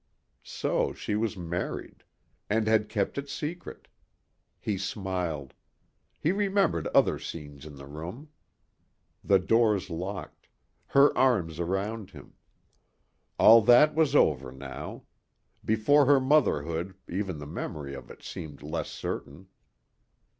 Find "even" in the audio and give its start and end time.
17.07-17.37